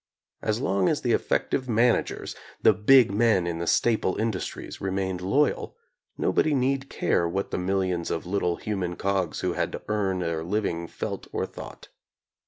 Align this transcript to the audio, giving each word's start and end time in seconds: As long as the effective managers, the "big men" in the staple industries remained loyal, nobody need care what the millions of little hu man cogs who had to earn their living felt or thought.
As 0.41 0.59
long 0.59 0.89
as 0.89 1.01
the 1.01 1.11
effective 1.13 1.69
managers, 1.69 2.35
the 2.63 2.73
"big 2.73 3.11
men" 3.11 3.45
in 3.45 3.59
the 3.59 3.67
staple 3.67 4.15
industries 4.15 4.81
remained 4.81 5.21
loyal, 5.21 5.77
nobody 6.17 6.55
need 6.55 6.89
care 6.89 7.27
what 7.29 7.51
the 7.51 7.59
millions 7.59 8.09
of 8.09 8.25
little 8.25 8.55
hu 8.55 8.75
man 8.77 8.95
cogs 8.95 9.41
who 9.41 9.53
had 9.53 9.71
to 9.73 9.83
earn 9.89 10.17
their 10.17 10.43
living 10.43 10.87
felt 10.87 11.27
or 11.31 11.45
thought. 11.45 11.89